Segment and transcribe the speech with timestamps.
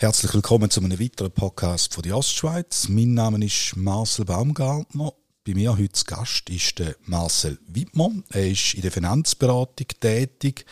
[0.00, 2.88] Herzlich willkommen zu einem weiteren Podcast von der Ostschweiz.
[2.88, 5.12] Mein Name ist Marcel Baumgartner.
[5.44, 8.12] Bei mir heute zu Gast ist der Marcel Wittmer.
[8.30, 10.66] Er ist in der Finanzberatung tätig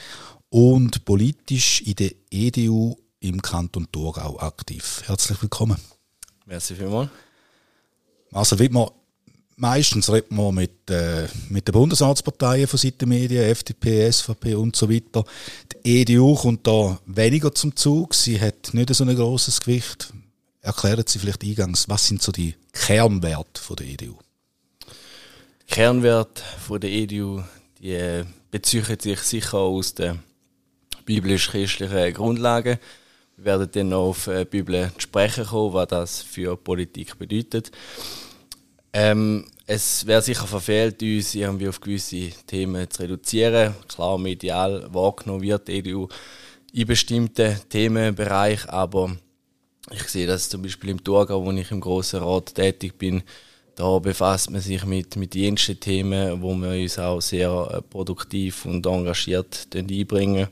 [0.49, 5.03] und politisch in der EDU im Kanton Thurgau aktiv.
[5.07, 5.81] Herzlich willkommen.
[6.45, 7.11] Merci vielmals.
[8.31, 8.93] Marcel Wittmer,
[9.57, 14.91] meistens redet man mit, äh, mit den Bundesratsparteien von Seiten Medien, FDP, SVP und so
[14.91, 15.25] weiter.
[15.85, 18.15] Die EDU kommt da weniger zum Zug.
[18.15, 20.13] Sie hat nicht so ein grosses Gewicht.
[20.61, 24.17] Erklären Sie vielleicht eingangs, was sind so die Kernwerte von der EDU?
[25.63, 27.43] Die Kernwerte von der EDU,
[27.81, 30.21] die äh, beziehen sich sicher aus den
[31.05, 32.79] biblisch-christlichen Grundlagen.
[33.37, 37.71] Wir werden dann noch auf die Bibel sprechen kommen, was das für Politik bedeutet.
[38.99, 43.75] Ähm, es wäre sicher verfehlt, uns irgendwie auf gewisse Themen zu reduzieren.
[43.89, 46.09] Klar, medial wahrgenommen wird die EDU
[46.73, 49.15] in bestimmten Themenbereichen, aber
[49.93, 53.23] ich sehe das zum Beispiel im Thurgau, wo ich im Grossen Rat tätig bin,
[53.75, 58.65] da befasst man sich mit, mit jensten Themen, wo wir uns auch sehr äh, produktiv
[58.65, 60.49] und engagiert einbringen.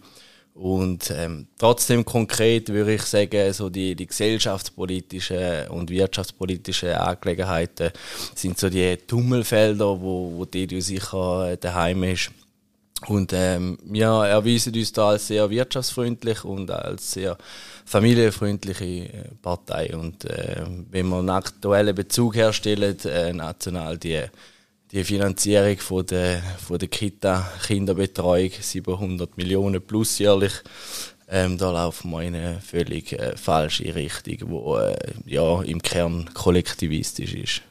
[0.54, 7.90] Und ähm, trotzdem konkret würde ich sagen, so die, die gesellschaftspolitischen und wirtschaftspolitischen Angelegenheiten
[8.36, 12.30] sind so die Tummelfelder, wo, wo die sicher daheim ist.
[13.08, 17.36] Und ähm, wir erweisen uns da als sehr wirtschaftsfreundlich und als sehr
[17.84, 19.08] familienfreundliche äh,
[19.42, 19.94] Partei.
[19.94, 24.22] Und äh, wenn wir einen aktuellen Bezug herstellen, äh, national die
[24.94, 30.52] die Finanzierung von der, von der Kita-Kinderbetreuung, 700 Millionen plus jährlich,
[31.28, 36.30] ähm, da laufen wir in eine völlig äh, falsche Richtung, wo äh, ja, im Kern
[36.32, 37.62] kollektivistisch ist.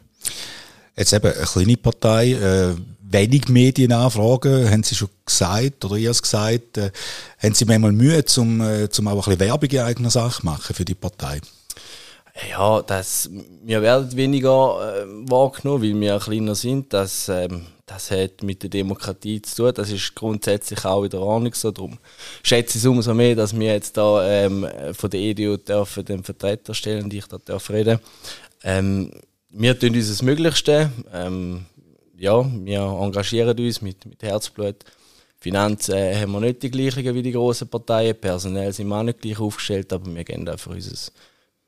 [0.97, 6.21] Jetzt eben eine kleine Partei, äh, wenig Medienanfragen, haben Sie schon gesagt, oder ihr es
[6.21, 6.91] gesagt, äh,
[7.41, 10.75] haben Sie manchmal Mühe, zum, äh, zum auch ein bisschen Werbung in eigener Sache machen
[10.75, 11.39] für die Partei?
[12.49, 13.29] Ja, das,
[13.63, 16.91] wir werden weniger äh, wahrgenommen, weil wir kleiner sind.
[16.91, 19.73] Das, ähm, das hat mit der Demokratie zu tun.
[19.75, 21.69] Das ist grundsätzlich auch in der Ordnung so.
[21.69, 21.99] Darum
[22.41, 26.23] schätze ich es umso mehr, dass wir jetzt da ähm, von der EDU dürfen den
[26.23, 27.99] Vertreter stellen und ich da darf reden.
[28.63, 29.11] Ähm,
[29.49, 30.91] wir tun uns das Möglichste.
[31.13, 31.67] Ähm,
[32.17, 34.77] ja, wir engagieren uns mit, mit Herzblut.
[35.39, 38.19] Finanzen äh, haben wir nicht die gleichen wie die grossen Parteien.
[38.19, 41.11] Personell sind wir auch nicht gleich aufgestellt, aber wir gehen einfach unser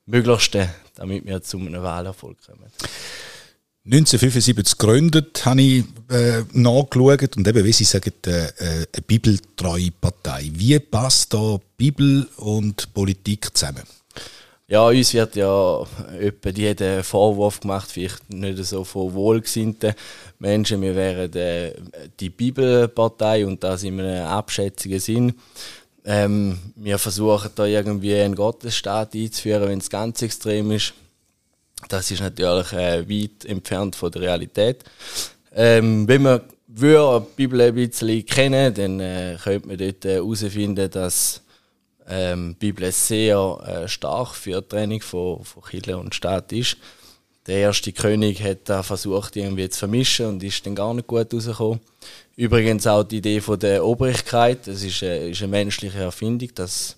[0.06, 2.72] Möglichste, damit wir zu einem Wahlerfolg kommen.
[3.86, 9.92] 1975 gegründet, habe ich äh, nachgeschaut und eben, wie Sie sagen, äh, äh, eine bibeltreue
[9.92, 10.50] Partei.
[10.54, 13.84] Wie passt da Bibel und Politik zusammen?
[14.68, 15.86] Ja, uns wird ja
[16.20, 19.94] etwa jeder Vorwurf gemacht, vielleicht nicht so von wohlgesinnten
[20.40, 20.82] Menschen.
[20.82, 21.74] Wir wären äh,
[22.20, 25.34] die Bibelpartei und das in einem abschätzigen Sinn.
[26.06, 30.94] Ähm, wir versuchen da irgendwie einen Gottesstaat einzuführen, wenn es ganz extrem ist.
[31.90, 34.84] Das ist natürlich äh, weit entfernt von der Realität.
[35.54, 40.90] Ähm, wenn man die Bibel ein bisschen kennen, dann äh, könnte man dort herausfinden, äh,
[40.90, 41.42] dass
[42.08, 46.78] ähm, die Bibel sehr äh, stark für die Trennung von, von Kirche und Staat ist.
[47.48, 51.32] Der erste König hat da versucht, irgendwie zu vermischen und ist dann gar nicht gut
[51.32, 51.80] rausgekommen.
[52.36, 56.98] Übrigens auch die Idee von der Obrigkeit, das ist eine, ist eine menschliche Erfindung, das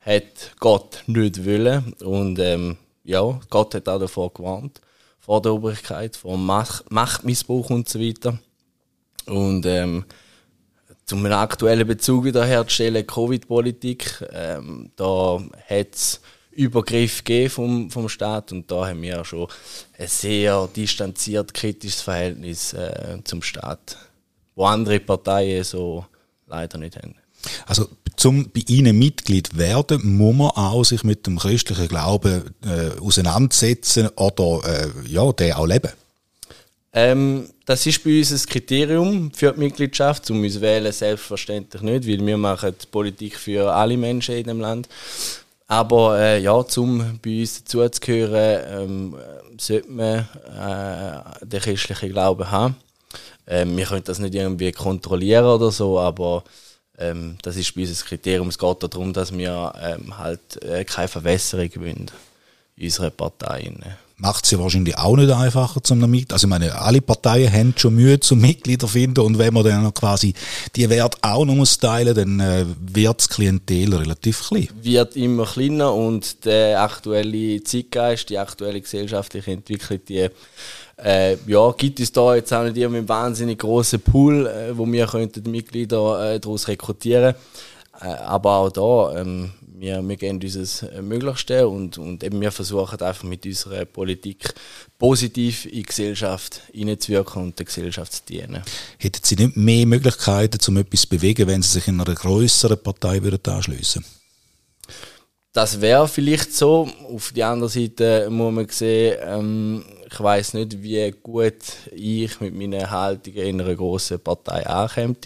[0.00, 1.92] hat Gott nicht wollen.
[2.02, 4.80] Und ähm, ja, Gott hat auch davor gewarnt,
[5.20, 8.38] vor der Obrigkeit, vor Macht, Machtmissbrauch und so weiter.
[9.26, 10.04] Und ähm,
[11.06, 16.20] zum einen aktuellen Bezug wiederherzustellen, Covid-Politik, ähm, da hat es
[16.56, 19.48] Übergriff gegeben vom, vom Staat und da haben wir schon
[19.98, 23.96] ein sehr distanziert, kritisches Verhältnis äh, zum Staat
[24.54, 26.04] wo andere Parteien so
[26.46, 27.14] leider nicht haben.
[27.66, 32.98] Also zum bei Ihnen Mitglied werden, muss man auch sich mit dem christlichen Glauben äh,
[33.00, 35.90] auseinandersetzen oder äh, ja, den auch leben?
[36.92, 40.24] Ähm, das ist bei uns ein Kriterium für die Mitgliedschaft.
[40.24, 44.88] Zum uns wählen selbstverständlich nicht, weil wir machen Politik für alle Menschen in dem Land.
[45.66, 49.16] Aber äh, ja, um bei uns dazuzugehören, ähm,
[49.58, 50.28] sollte man
[50.58, 52.76] äh, den christlichen Glauben haben.
[53.46, 56.44] Ähm, wir können das nicht irgendwie kontrollieren oder so, aber
[56.98, 58.48] ähm, das ist bei uns ein Kriterium.
[58.48, 62.10] Es geht darum, dass wir ähm, halt äh, keine Verwässerung wollen
[62.76, 63.72] in unserer Partei.
[64.16, 66.32] Macht es ja wahrscheinlich auch nicht einfacher zum Mitglied.
[66.32, 69.92] Also ich meine, alle Parteien haben schon Mühe zum Mitglieder finden und wenn man dann
[69.92, 70.34] quasi
[70.76, 74.68] die Werte auch noch muss teilen, dann äh, wird das Klientel relativ klein.
[74.80, 80.28] Wird immer kleiner und der aktuelle Zeitgeist, die aktuelle gesellschaftliche Entwicklung, die
[80.96, 84.86] äh, ja, gibt es da jetzt auch nicht irgendwie einen wahnsinnig großen Pool, äh, wo
[84.86, 87.38] wir könnten Mitglieder äh, daraus rekrutieren Äh,
[88.00, 93.24] aber auch da, ähm, wir, wir geben unser Möglichste und, und eben wir versuchen einfach
[93.24, 94.54] mit unserer Politik
[94.98, 98.62] positiv in die Gesellschaft hineinzuwirken und der Gesellschaft zu dienen.
[98.98, 102.82] Hätten Sie nicht mehr Möglichkeiten, um etwas zu bewegen, wenn Sie sich in einer größeren
[102.82, 104.04] Partei würden anschliessen
[105.52, 106.88] Das wäre vielleicht so.
[107.12, 111.54] Auf der anderen Seite muss man sehen, ähm, ich weiß nicht, wie gut
[111.92, 115.16] ich mit meinen Haltungen in einer grossen Partei ankäme.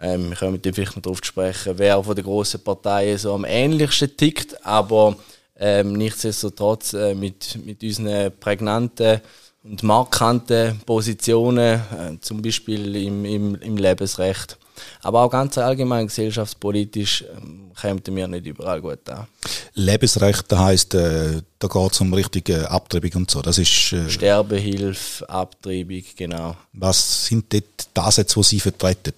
[0.00, 4.16] Ähm, wir können vielleicht noch darauf sprechen, wer von den grossen Parteien so am ähnlichsten
[4.16, 5.16] tickt, aber
[5.58, 9.20] ähm, nichtsdestotrotz äh, mit, mit unseren prägnanten
[9.62, 14.56] und markanten Positionen, äh, zum Beispiel im, im, im Lebensrecht,
[15.02, 19.26] aber auch ganz allgemein gesellschaftspolitisch ähm, kämen wir nicht überall gut an.
[19.74, 23.42] Lebensrecht, das heisst, äh, da geht es um richtige Abtreibung und so.
[23.42, 26.56] Das ist, äh, Sterbehilfe, Abtreibung, genau.
[26.72, 27.64] Was sind dort
[27.94, 29.12] die Ansätze, die Sie vertreten?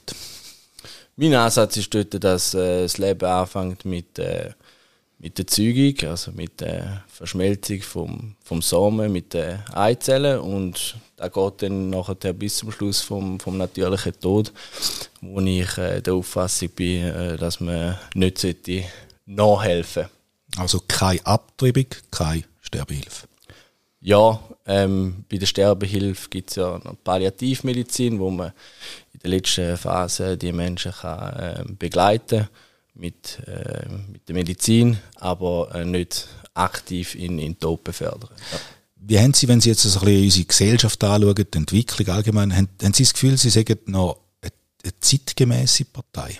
[1.16, 4.50] Mein Ansatz ist dort, dass äh, das Leben anfängt mit, äh,
[5.18, 11.28] mit der Zeugung, also mit der Verschmelzung vom, vom Samen mit den Eizellen und da
[11.28, 14.52] geht dann nachher bis zum Schluss vom, vom natürlichen Tod,
[15.20, 18.84] wo ich äh, der Auffassung bin, äh, dass man nicht sollte
[20.56, 23.28] Also keine Abtreibung, keine Sterbehilfe.
[24.02, 28.52] Ja, ähm, bei der Sterbehilfe gibt es ja noch Palliativmedizin, wo man
[29.12, 32.48] in der letzten Phase die Menschen kann, äh, begleiten
[32.94, 38.30] mit, äh, mit der Medizin, aber äh, nicht aktiv in, in Tod befördern.
[38.52, 38.58] Ja.
[39.04, 42.68] Wie haben Sie, wenn Sie jetzt ein bisschen unsere Gesellschaft anschauen, die Entwicklung allgemein, haben,
[42.82, 44.52] haben Sie das Gefühl, Sie sagen noch eine,
[44.84, 46.38] eine zeitgemäße Partei?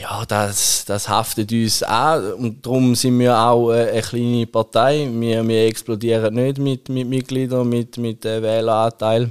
[0.00, 5.08] Ja, das, das haftet uns an und darum sind wir auch eine kleine Partei.
[5.10, 9.30] Wir, wir explodieren nicht mit, mit Mitgliedern, mit, mit Wähleranteil.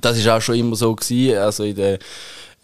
[0.00, 1.38] Das ist auch schon immer so gewesen.
[1.38, 1.98] Also in den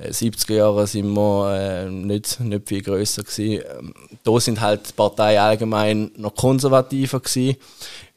[0.01, 3.65] 70er äh, Jahren sind wir äh, nicht, nicht viel grösser gewesen.
[3.79, 7.57] Ähm, da sind halt die Partei allgemein noch konservativer gewesen.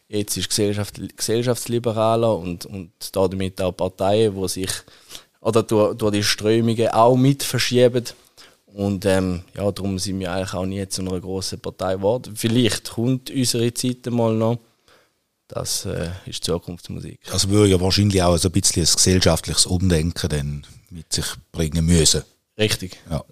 [0.10, 4.72] Jetzt ist Gesellschaft gesellschaftsliberaler und, und damit auch Parteien, die sich
[5.42, 8.06] oder durch, durch die Strömungen auch mit verschieben.
[8.78, 12.36] Und ähm, ja, darum sind wir eigentlich auch nie zu einer grossen Partei geworden.
[12.36, 14.60] Vielleicht kommt unsere Zeit mal noch.
[15.48, 17.20] Das äh, ist Zukunftsmusik.
[17.32, 21.88] Also würde ja wahrscheinlich auch so ein bisschen ein gesellschaftliches Umdenken dann mit sich bringen
[21.88, 22.22] müssen.
[22.56, 22.98] Richtig.
[23.10, 23.24] Ja.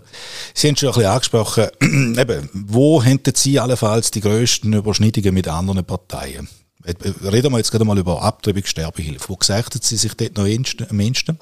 [0.56, 1.68] Sie haben schon ein bisschen angesprochen,
[2.18, 6.50] eben, wo hätten Sie allenfalls die grössten Überschneidungen mit anderen Parteien?
[6.86, 9.30] Äh, reden wir jetzt gerade mal über Abtreibung, Sterbehilfe.
[9.30, 11.38] Wo gesagt Sie sich dort noch am ehesten?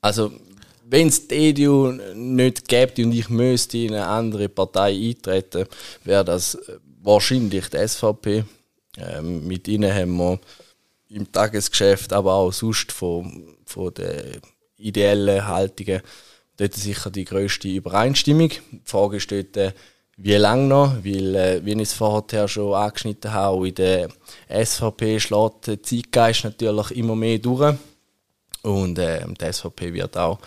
[0.00, 0.32] Also,
[0.86, 5.66] wenn es die EDU nicht gäbe und ich müsste in eine andere Partei eintreten,
[6.04, 6.58] wäre das
[7.02, 8.44] wahrscheinlich die SVP.
[8.96, 10.38] Ähm, mit ihnen haben wir
[11.08, 14.40] im Tagesgeschäft, aber auch sonst von, von den
[14.76, 16.02] ideellen Haltungen
[16.56, 18.50] dort sicher die größte Übereinstimmung.
[18.50, 19.72] Die Frage ist dort, äh,
[20.16, 24.08] wie lange noch, weil, äh, wie ich es vorher schon angeschnitten habe, in der
[24.48, 27.76] SVP schlägt der Zeitgeist natürlich immer mehr durch.
[28.62, 30.38] Und äh, die SVP wird auch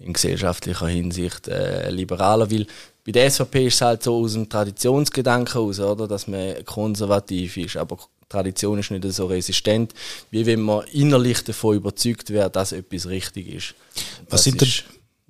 [0.00, 2.66] in gesellschaftlicher Hinsicht äh, liberaler, weil
[3.04, 7.56] bei der SVP ist es halt so aus dem Traditionsgedanken aus, oder, dass man konservativ
[7.56, 7.98] ist, aber
[8.28, 9.94] Tradition ist nicht so resistent,
[10.30, 13.74] wie wenn man innerlich davon überzeugt wäre, dass etwas richtig ist.
[14.28, 14.68] Was sind denn,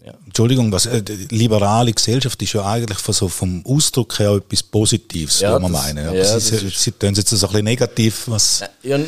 [0.05, 0.15] ja.
[0.27, 5.41] Entschuldigung, was, äh, liberale Gesellschaft ist ja eigentlich von so vom Ausdruck her etwas Positives,
[5.41, 6.09] ja, was man meinen.
[6.09, 8.65] Aber ja, Sie, Sie, Sie tun jetzt so ein bisschen negativ, was...
[8.83, 8.99] Ja,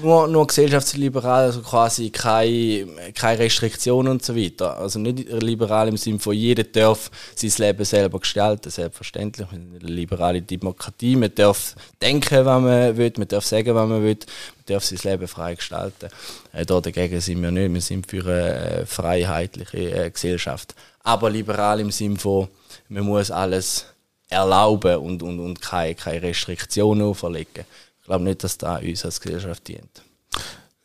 [0.00, 4.78] nur, nur gesellschaftsliberal, also quasi keine, keine Restriktionen und so weiter.
[4.78, 9.48] Also nicht liberal im Sinne von jeder darf sein Leben selber gestalten, selbstverständlich.
[9.52, 14.18] Eine liberale Demokratie, man darf denken, was man will, man darf sagen, was man will,
[14.18, 16.08] man darf sein Leben frei gestalten.
[16.52, 20.74] Äh, da dagegen sind wir nicht, wir sind für eine freiheitliche äh, Gesellschaft.
[21.02, 22.48] Aber liberal im Sinne von,
[22.88, 23.86] man muss alles
[24.28, 27.64] erlauben und, und, und keine, keine Restriktionen auferlegen.
[28.02, 30.02] Ich glaube nicht, dass das uns als Gesellschaft dient.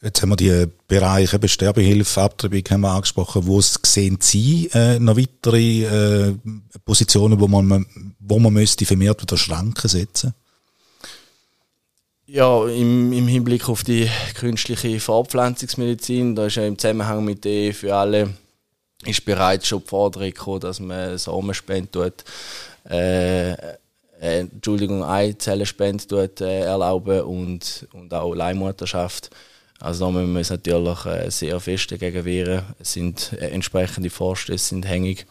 [0.02, 3.48] Jetzt haben wir die Bereiche Sterbehilfe, Abtreibung haben wir angesprochen.
[3.48, 6.36] Wo sehen Sie äh, noch weitere äh,
[6.86, 7.86] Positionen, wo man,
[8.20, 10.34] wo man müsste vermehrt wieder Schranken setzen
[12.28, 17.74] ja, im, im Hinblick auf die künstliche Fortpflanzungsmedizin, da ist ja im Zusammenhang mit der
[17.74, 18.34] für alle
[19.06, 22.26] ist bereits schon die Forderung gekommen, dass man Samenspende tut,
[22.90, 23.54] äh,
[24.20, 29.30] äh, Entschuldigung, Eizellenspende tut, äh, erlauben und, und auch Leihmutterschaft.
[29.80, 32.64] Also da müssen wir uns natürlich äh, sehr fest dagegen wehren.
[32.80, 35.26] Es sind äh, entsprechende Vorstöße sind hängig.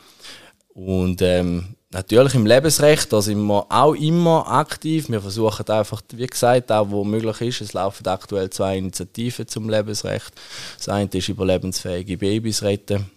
[0.73, 5.09] Und ähm, natürlich im Lebensrecht, da sind wir auch immer aktiv.
[5.09, 9.69] Wir versuchen einfach, wie gesagt, auch wo möglich ist, es laufen aktuell zwei Initiativen zum
[9.69, 10.33] Lebensrecht.
[10.77, 13.11] Das eine ist überlebensfähige Babys retten.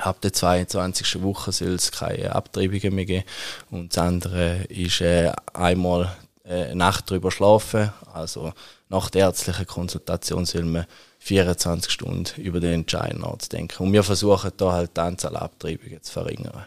[0.00, 1.22] Ab der 22.
[1.22, 3.24] Woche soll es keine Abtreibungen mehr geben.
[3.70, 7.92] Und das andere ist äh, einmal äh, Nacht drüber schlafen.
[8.12, 8.52] Also
[8.88, 10.86] nach der ärztlichen Konsultation soll man
[11.18, 13.86] 24 Stunden über den Entscheid nachzudenken.
[13.86, 16.66] Und wir versuchen da halt die Anzahl Abtreibungen zu verringern.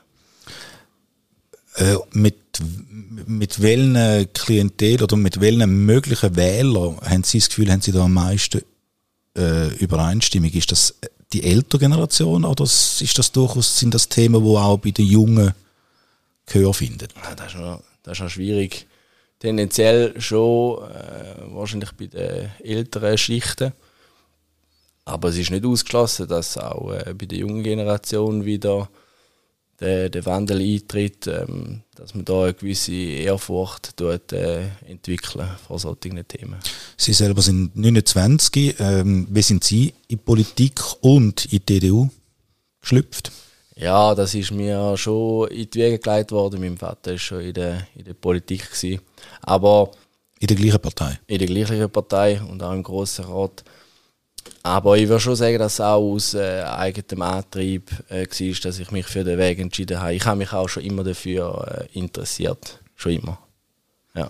[1.76, 2.38] Äh, mit,
[3.26, 8.04] mit welchen Klientel oder mit welchen möglichen Wählern haben Sie das Gefühl, haben Sie da
[8.04, 8.62] am meisten
[9.38, 10.52] äh, Übereinstimmung?
[10.52, 10.96] Ist das
[11.34, 15.54] die ältere Generation oder ist das durchaus, sind das Themen, die auch bei den Jungen
[16.46, 17.08] Gehör finden?
[17.24, 18.88] Ja, das, ist noch, das ist noch schwierig.
[19.40, 23.74] Tendenziell schon äh, wahrscheinlich bei den älteren Schichten.
[25.06, 28.90] Aber es ist nicht ausgeschlossen, dass auch äh, bei der jungen Generation wieder
[29.82, 35.80] der, der Wandel eintritt, ähm, dass man da eine gewisse Ehrfurcht dort, äh, entwickeln vor
[35.80, 36.60] solchen Themen.
[36.96, 38.76] Sie selber sind 29.
[38.80, 42.10] Ähm, wie sind Sie in Politik und in die EDU
[42.80, 43.32] geschlüpft?
[43.76, 46.62] Ja, das ist mir schon in die Wege geleitet worden.
[46.62, 48.70] Mein Vater war schon in der, in der Politik.
[48.70, 49.02] Gewesen.
[49.42, 49.92] Aber
[50.40, 51.20] in der gleichen Partei?
[51.28, 53.64] In der gleichen Partei und auch im Grossen Rat.
[54.64, 58.80] Aber ich würde schon sagen, dass es auch aus äh, eigenem Antrieb äh, war, dass
[58.80, 60.14] ich mich für den Weg entschieden habe.
[60.14, 62.80] Ich habe mich auch schon immer dafür äh, interessiert.
[62.96, 63.40] Schon immer.
[64.14, 64.30] Ja.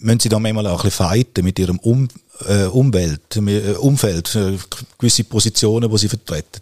[0.00, 2.08] Müssen Sie da manchmal auch ein bisschen fighten mit Ihrem um
[2.46, 4.58] äh, Umwelt, äh, Umfeld, äh,
[4.98, 6.60] gewisse Positionen, die Sie vertreten?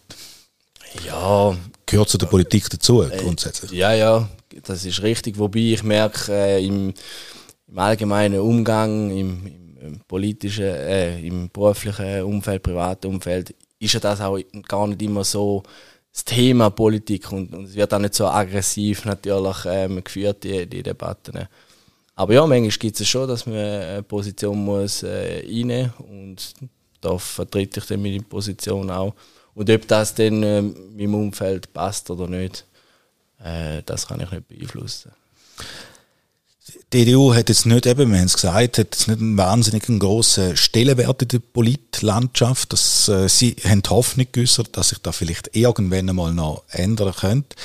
[1.07, 1.57] Ja.
[1.87, 3.71] Gehört zu der Politik dazu, äh, grundsätzlich?
[3.71, 4.29] Ja, ja,
[4.65, 5.39] das ist richtig.
[5.39, 6.93] Wobei ich merke, im,
[7.69, 14.01] im allgemeinen Umgang, im, im im politischen, äh, im beruflichen Umfeld, privaten Umfeld, ist ja
[14.01, 14.39] das auch
[14.69, 15.63] gar nicht immer so
[16.13, 20.67] das Thema Politik und, und es wird auch nicht so aggressiv natürlich ähm, geführt, die,
[20.67, 21.47] die Debatten.
[22.15, 26.55] Aber ja, manchmal gibt es schon, dass man eine Position muss äh, reinnehmen und
[27.03, 29.15] da vertrete ich dann meine Position auch.
[29.55, 32.65] Und ob das dann äh, meinem Umfeld passt oder nicht,
[33.45, 35.13] äh, das kann ich nicht beeinflussen
[36.93, 39.85] die EDU hat jetzt nicht, eben, wir haben es gesagt, hat jetzt nicht einen wahnsinnig
[39.99, 42.73] grossen Stellenwert in der Politlandschaft.
[42.73, 47.15] Das, äh, sie haben die Hoffnung geäußert, dass sich da vielleicht irgendwann einmal noch ändern
[47.15, 47.57] könnte.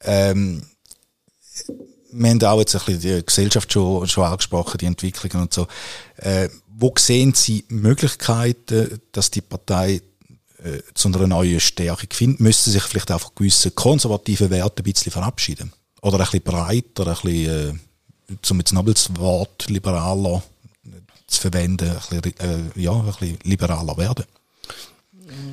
[0.00, 0.62] Ähm,
[2.12, 5.66] wir haben auch jetzt ein bisschen die Gesellschaft schon, schon angesprochen, die Entwicklungen und so.
[6.16, 10.02] Äh, wo sehen Sie Möglichkeiten, dass die Partei
[10.62, 12.40] äh, zu einer neuen Stärke findet?
[12.40, 15.72] Müsste sich vielleicht einfach gewisse konservative Werte ein bisschen verabschieden?
[16.00, 17.70] Oder ein bisschen breiter, ein bisschen...
[17.70, 17.91] Äh,
[18.50, 20.42] um jetzt das Wort liberaler
[21.26, 24.24] zu verwenden, ein bisschen, äh, ja, ein bisschen liberaler werden?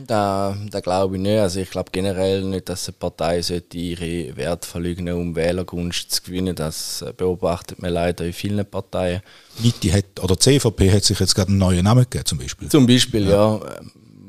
[0.08, 1.40] Da, da glaube ich nicht.
[1.40, 6.22] Also ich glaube generell nicht, dass eine Partei sollte ihre Werte verleugnen, um Wählergunst zu
[6.24, 6.56] gewinnen.
[6.56, 9.22] Das beobachtet man leider in vielen Parteien.
[9.60, 12.70] Mitte hat, oder die CVP hat sich jetzt gerade einen neuen Namen gegeben, zum Beispiel.
[12.70, 13.56] Zum Beispiel, ja.
[13.56, 13.62] ja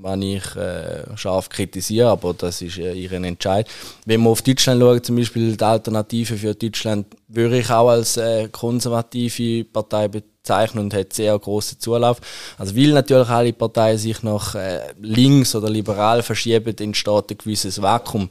[0.03, 3.69] wenn ich äh, scharf kritisiere, aber das ist äh, ihren Entscheid.
[4.07, 8.17] Wenn wir auf Deutschland schauen, zum Beispiel die Alternative für Deutschland, würde ich auch als
[8.17, 12.21] äh, konservative Partei bezeichnen und hat sehr großen Zulauf.
[12.59, 17.81] Also weil natürlich alle Parteien sich nach äh, links oder liberal verschieben, entsteht ein gewisses
[17.81, 18.31] Vakuum,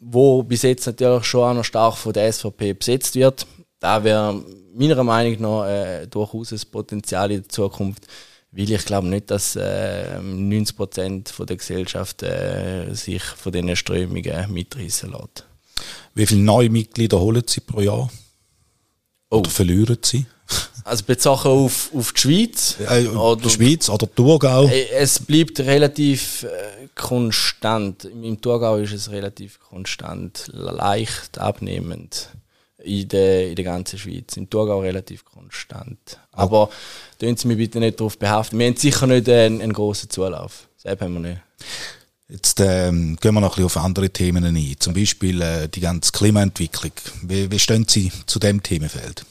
[0.00, 3.46] wo bis jetzt natürlich schon auch noch stark von der SVP besetzt wird.
[3.80, 4.42] Da wäre
[4.74, 8.06] meiner Meinung nach äh, durchaus ein Potenzial in der Zukunft
[8.56, 14.52] weil ich glaube nicht, dass äh, 90 Prozent der Gesellschaft äh, sich von diesen Strömungen
[14.52, 15.46] mitreißen lässt.
[16.14, 18.10] Wie viele neue Mitglieder holen Sie pro Jahr?
[19.30, 19.38] Oh.
[19.38, 20.26] Oder verlieren Sie?
[20.84, 22.76] Also bezogen auf, auf die Schweiz?
[22.88, 24.66] Äh, oder, die Schweiz oder Thurgau?
[24.66, 28.04] Äh, es bleibt relativ äh, konstant.
[28.04, 32.28] Im Thurgau ist es relativ konstant, leicht abnehmend
[32.84, 34.36] in der, in der ganzen Schweiz.
[34.36, 36.18] Im Thurgau relativ konstant.
[36.32, 36.70] Aber
[37.18, 38.58] tun Sie mich bitte nicht darauf behaften.
[38.58, 40.68] Wir haben sicher nicht einen, einen grossen Zulauf.
[40.82, 41.40] Das haben wir nicht.
[42.28, 44.76] Jetzt ähm, gehen wir noch ein bisschen auf andere Themen ein.
[44.78, 46.92] Zum Beispiel äh, die ganze Klimaentwicklung.
[47.22, 49.24] Wie, wie stehen Sie zu dem Themenfeld?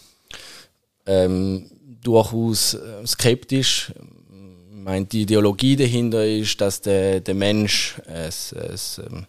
[1.06, 1.70] Ähm,
[2.04, 3.92] durchaus äh, skeptisch.
[4.00, 9.26] Ich meine, die Ideologie dahinter ist, dass der, der Mensch es, es, ähm,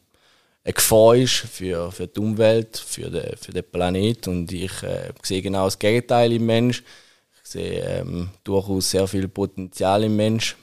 [0.64, 4.26] eine Gefahr ist für, für die Umwelt, für den, für den Planet.
[4.28, 6.82] Und ich äh, sehe genau das Gegenteil im Mensch.
[7.42, 10.56] Ich sehe ähm, durchaus sehr viel Potenzial im Mensch.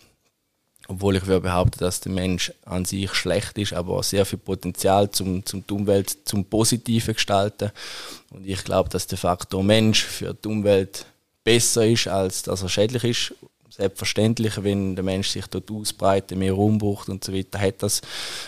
[0.87, 5.09] Obwohl ich würde behaupten, dass der Mensch an sich schlecht ist, aber sehr viel Potenzial
[5.11, 7.71] zum, zum die Umwelt zum Positiven gestalten.
[8.31, 11.05] Und ich glaube, dass der Faktor Mensch für die Umwelt
[11.43, 13.35] besser ist, als dass er schädlich ist
[13.71, 18.01] selbstverständlich, wenn der Mensch sich dort ausbreitet, mehr Raum braucht und so weiter, hat das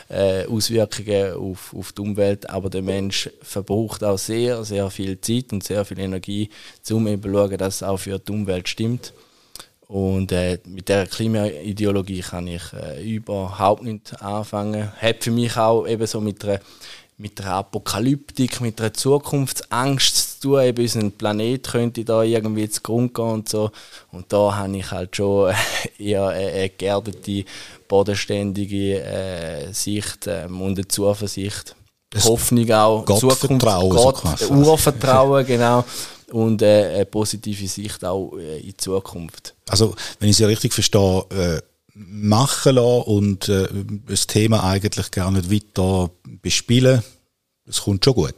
[0.09, 2.49] äh, Auswirkungen auf, auf die Umwelt.
[2.49, 6.49] Aber der Mensch verbraucht auch sehr, sehr viel Zeit und sehr viel Energie,
[6.91, 9.13] um eben zu schauen, dass es auch für die Umwelt stimmt.
[9.87, 14.91] Und äh, mit der Klimaideologie kann ich äh, überhaupt nicht anfangen.
[14.99, 16.59] Hat für mich auch eben so mit einer,
[17.23, 20.61] mit einer Apokalyptik, mit einer Zukunftsangst zu tun.
[20.61, 23.71] Eben unser Planet könnte da irgendwie zu Grund gehen und so.
[24.11, 25.53] Und da habe ich halt schon
[25.97, 27.45] eher eine geerdete,
[27.87, 31.77] bodenständige äh, Sicht ähm, und eine Zuversicht.
[32.09, 35.83] Das Hoffnung auch, Gottvertrauen, Gott, so Urvertrauen, genau
[36.31, 39.55] und äh, eine positive Sicht auch äh, in die Zukunft.
[39.69, 41.61] Also, wenn ich Sie richtig verstehe, äh,
[41.95, 43.67] machen lassen und äh,
[44.07, 46.09] das Thema eigentlich gar nicht weiter
[46.43, 47.01] bespielen,
[47.65, 48.35] das kommt schon gut.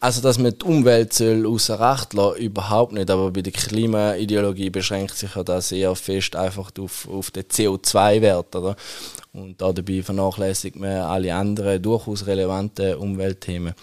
[0.00, 3.10] Also, dass man die Umwelt außer Acht lassen, überhaupt nicht.
[3.10, 8.56] Aber bei der Klimaideologie beschränkt sich ja das sehr fest einfach auf, auf den CO2-Wert.
[8.56, 8.76] Oder?
[9.32, 13.74] Und dabei vernachlässigt man alle anderen durchaus relevanten Umweltthemen.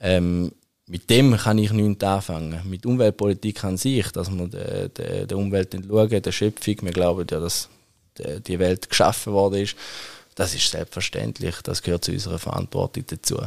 [0.00, 0.50] Ähm,
[0.86, 2.60] mit dem kann ich nichts anfangen.
[2.64, 7.26] Mit Umweltpolitik an sich, dass wir der, der, der Umwelt schauen, der Schöpfung, wir glauben
[7.30, 7.68] ja, dass
[8.46, 9.76] die Welt geschaffen worden ist,
[10.34, 13.38] das ist selbstverständlich, das gehört zu unserer Verantwortung dazu.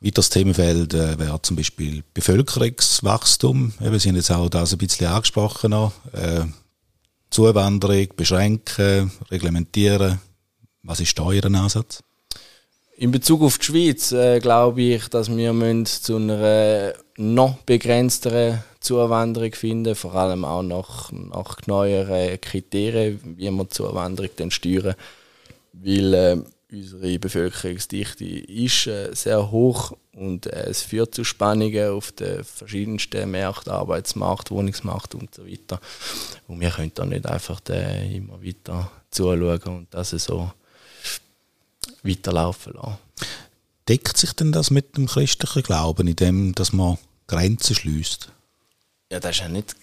[0.00, 3.74] Weiteres Themenfeld äh, wäre zum Beispiel Bevölkerungswachstum.
[3.82, 5.72] Eben, Sie haben jetzt auch das ein bisschen angesprochen.
[6.12, 6.46] Äh,
[7.28, 10.20] Zuwanderung, beschränken, reglementieren.
[10.82, 12.02] Was ist da Ihr Ansatz?
[12.96, 19.52] In Bezug auf die Schweiz äh, glaube ich, dass wir zu einer noch begrenzteren Zuwanderung
[19.52, 24.94] finden, vor allem auch nach, nach neueren Kriterien, wie wir die Zuwanderung dann steuern.
[25.72, 32.12] Weil äh, unsere Bevölkerungsdichte ist äh, sehr hoch und äh, es führt zu Spannungen auf
[32.12, 35.80] den verschiedensten Märkten, Arbeitsmarkt, Wohnungsmarkt und so weiter.
[36.48, 40.52] Und wir können da nicht einfach äh, immer weiter zuschauen und das so
[42.02, 42.98] weiterlaufen lassen.
[43.88, 48.30] Deckt sich denn das mit dem christlichen Glauben, in dem, dass man Grenzen schließt?
[49.10, 49.74] Ja, das ist ja nicht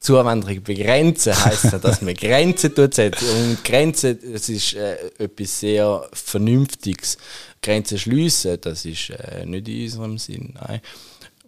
[0.00, 3.22] Zuwanderung begrenzen heisst ja, dass man Grenzen setzt.
[3.22, 7.18] Und Grenzen, das ist äh, etwas sehr Vernünftiges.
[7.62, 10.54] Grenzen schliessen, das ist äh, nicht in unserem Sinn.
[10.54, 10.80] Nein.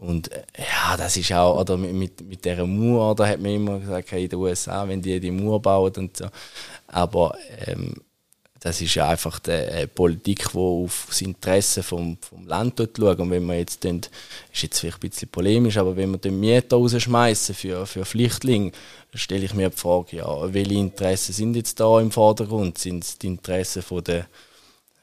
[0.00, 3.52] Und äh, ja, das ist auch, oder mit, mit, mit dieser Mauer, da hat man
[3.52, 6.26] immer gesagt, hey, in den USA, wenn die die Mauer bauen und so.
[6.88, 7.36] Aber
[7.66, 7.94] ähm,
[8.60, 13.18] das ist ja einfach die äh, Politik, die auf das Interesse vom, vom Land schaut.
[13.18, 14.02] Und wenn man jetzt, dann,
[14.52, 18.72] ist jetzt vielleicht ein bisschen polemisch, aber wenn wir den Mieter rausschmeißen für, für Flüchtlinge,
[19.14, 22.76] stelle ich mir die Frage, ja, welche Interessen sind jetzt da im Vordergrund?
[22.76, 24.26] Sind es die Interessen von der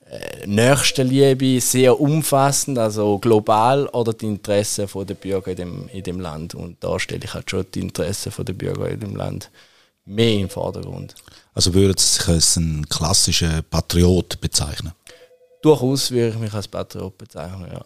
[0.08, 6.20] äh, Nächstenliebe sehr umfassend, also global, oder die Interessen der Bürger in dem, in dem
[6.20, 6.54] Land?
[6.54, 9.50] Und da stelle ich halt schon die Interessen der Bürger in dem Land
[10.06, 11.16] mehr im Vordergrund.
[11.58, 14.94] Also würden Sie sich als ein klassischer Patriot bezeichnen?
[15.64, 17.84] Durchaus würde ich mich als Patriot bezeichnen, ja.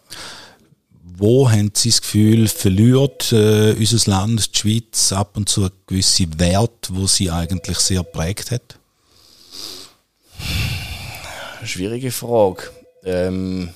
[1.16, 6.26] Wo haben Sie das Gefühl, verliert äh, unser Land, die Schweiz, ab und zu gewisse
[6.38, 8.78] Werte, wo sie eigentlich sehr prägt hat?
[11.64, 12.64] Schwierige Frage.
[13.04, 13.70] Ähm,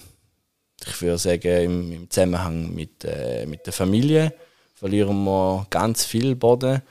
[0.86, 4.34] ich würde sagen, im, im Zusammenhang mit, äh, mit der Familie
[4.74, 6.82] verlieren wir ganz viel Boden.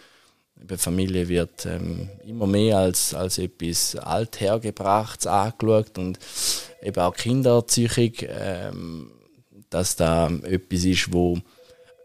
[0.70, 6.20] Die Familie wird ähm, immer mehr als, als etwas Althergebrachtes angeschaut und
[6.82, 9.12] eben auch Kindererziehung, ähm,
[9.70, 11.38] dass da etwas ist, wo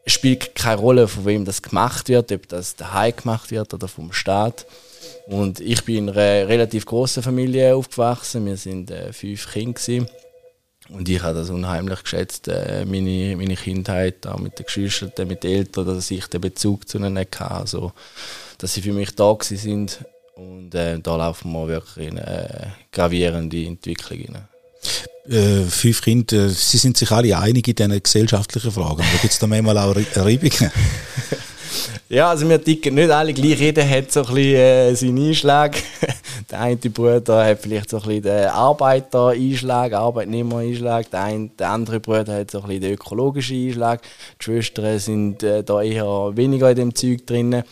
[0.06, 4.12] spielt keine Rolle, von wem das gemacht wird, ob das daheim gemacht wird oder vom
[4.12, 4.66] Staat.
[5.26, 8.46] Und ich bin in einer relativ großen Familie aufgewachsen.
[8.46, 10.08] Wir sind äh, fünf Kinder gewesen.
[10.92, 15.44] Und ich habe das unheimlich geschätzt, äh, meine, meine Kindheit, auch mit den Geschwistern, mit
[15.44, 17.50] den Eltern, dass ich den Bezug zu ihnen hatte.
[17.50, 17.92] Also,
[18.58, 20.04] dass sie für mich da sind.
[20.34, 24.48] Und äh, da laufen wir wirklich in eine gravierende Entwicklung hinein.
[25.28, 29.02] Äh, fünf Kinder, sie sind sich alle einig in diesen gesellschaftlichen Fragen.
[29.02, 30.72] Aber gibt es da manchmal auch Reibungen?
[32.08, 33.60] Ja, also wir ticken nicht alle gleich.
[33.60, 35.76] Jeder hat so ein bisschen äh, seinen Einschlag.
[36.50, 41.10] der eine Bruder hat vielleicht so ein bisschen den Arbeiter-Einschlag, Arbeitnehmer-Einschlag.
[41.10, 44.02] Der, der andere Bruder hat so ein bisschen den ökologischen Einschlag.
[44.40, 47.62] Die Schwestern sind äh, da eher weniger in dem Zeug drin.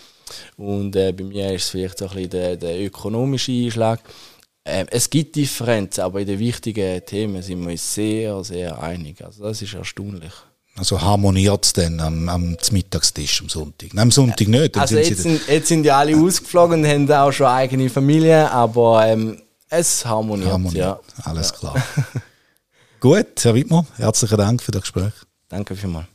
[0.57, 4.01] Und äh, bei mir ist es vielleicht so ein bisschen der, der ökonomische Einschlag.
[4.65, 9.25] Äh, es gibt Differenzen, aber in den wichtigen Themen sind wir uns sehr, sehr einig.
[9.25, 10.33] Also das ist erstaunlich.
[10.79, 13.93] Also harmoniert es dann am, am Mittagstisch am Sonntag?
[13.95, 14.77] Nein, am Sonntag nicht.
[14.77, 17.91] Dann also sind jetzt, sind, jetzt sind ja alle ausgeflogen und haben auch schon eigene
[17.91, 20.85] Familie, aber ähm, es harmoniert, harmoniert.
[20.85, 21.01] Ja.
[21.25, 21.57] Alles ja.
[21.59, 21.75] klar.
[23.01, 25.13] Gut, Herr Wittmann, herzlichen Dank für das Gespräch.
[25.49, 26.07] Danke vielmals.